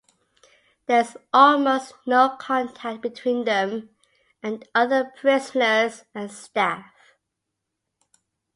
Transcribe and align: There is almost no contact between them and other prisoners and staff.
There 0.87 1.01
is 1.01 1.15
almost 1.31 1.93
no 2.07 2.29
contact 2.29 3.03
between 3.03 3.45
them 3.45 3.91
and 4.41 4.67
other 4.73 5.13
prisoners 5.15 6.05
and 6.15 6.31
staff. 6.31 6.91